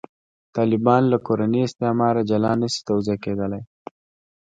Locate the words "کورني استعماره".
1.27-2.21